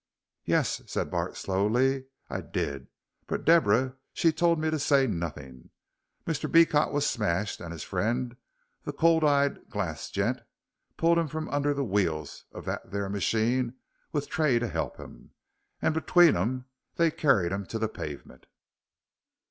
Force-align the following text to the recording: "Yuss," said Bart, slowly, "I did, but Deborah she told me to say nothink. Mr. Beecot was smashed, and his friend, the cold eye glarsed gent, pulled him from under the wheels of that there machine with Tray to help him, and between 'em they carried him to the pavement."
"Yuss," 0.45 0.81
said 0.89 1.11
Bart, 1.11 1.37
slowly, 1.37 2.05
"I 2.27 2.41
did, 2.41 2.87
but 3.27 3.45
Deborah 3.45 3.97
she 4.13 4.31
told 4.31 4.57
me 4.59 4.71
to 4.71 4.79
say 4.79 5.05
nothink. 5.05 5.69
Mr. 6.25 6.51
Beecot 6.51 6.91
was 6.91 7.05
smashed, 7.07 7.59
and 7.61 7.71
his 7.71 7.83
friend, 7.83 8.35
the 8.81 8.93
cold 8.93 9.23
eye 9.23 9.49
glarsed 9.69 10.15
gent, 10.15 10.41
pulled 10.97 11.19
him 11.19 11.27
from 11.27 11.47
under 11.49 11.75
the 11.75 11.85
wheels 11.85 12.45
of 12.51 12.65
that 12.65 12.89
there 12.89 13.09
machine 13.09 13.75
with 14.11 14.27
Tray 14.27 14.57
to 14.57 14.67
help 14.67 14.97
him, 14.97 15.33
and 15.83 15.93
between 15.93 16.35
'em 16.35 16.65
they 16.95 17.11
carried 17.11 17.51
him 17.51 17.67
to 17.67 17.77
the 17.77 17.87
pavement." 17.87 18.47